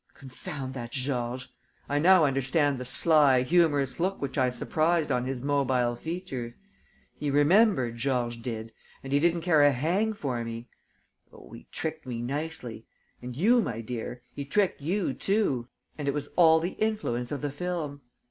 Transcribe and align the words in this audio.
Confound 0.15 0.73
that 0.73 0.93
Georges! 0.93 1.49
I 1.87 1.99
now 1.99 2.25
understand 2.25 2.79
the 2.79 2.85
sly, 2.85 3.43
humorous 3.43 3.99
look 3.99 4.19
which 4.19 4.35
I 4.35 4.49
surprised 4.49 5.11
on 5.11 5.25
his 5.25 5.43
mobile 5.43 5.95
features! 5.95 6.57
He 7.19 7.29
remembered, 7.29 7.97
Georges 7.97 8.41
did, 8.41 8.73
and 9.03 9.13
he 9.13 9.19
didn't 9.19 9.41
care 9.41 9.61
a 9.61 9.71
hang 9.71 10.13
for 10.13 10.43
me! 10.43 10.67
Oh, 11.31 11.53
he 11.53 11.67
tricked 11.71 12.07
me 12.07 12.19
nicely! 12.19 12.87
And 13.21 13.35
you, 13.35 13.61
my 13.61 13.81
dear, 13.81 14.23
he 14.33 14.43
tricked 14.43 14.81
you 14.81 15.13
too! 15.13 15.67
And 15.99 16.07
it 16.07 16.15
was 16.15 16.29
all 16.35 16.59
the 16.59 16.71
influence 16.79 17.31
of 17.31 17.41
the 17.41 17.51
film. 17.51 18.01